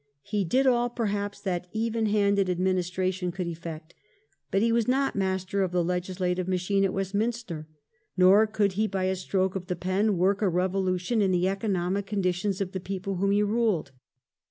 He 0.23 0.43
did 0.43 0.65
all 0.65 0.89
perhaps 0.89 1.39
that 1.41 1.67
even 1.73 2.07
handed 2.07 2.49
administration 2.49 3.31
could 3.31 3.45
effect. 3.45 3.93
But 4.49 4.63
he 4.63 4.71
was 4.71 4.87
not 4.87 5.15
master 5.15 5.61
of 5.61 5.71
the 5.71 5.83
legislative 5.83 6.47
machine 6.47 6.83
at 6.83 6.91
Westminster; 6.91 7.67
nor 8.17 8.47
could 8.47 8.71
he 8.71 8.87
by 8.87 9.03
a 9.03 9.15
stroke 9.15 9.55
of 9.55 9.67
the 9.67 9.75
pen 9.75 10.17
work 10.17 10.41
a 10.41 10.49
revolution 10.49 11.21
in 11.21 11.29
the 11.29 11.47
economic 11.47 12.07
conditions 12.07 12.59
of 12.61 12.71
the 12.71 12.79
people 12.79 13.17
whom 13.17 13.29
he 13.29 13.43
ruled. 13.43 13.91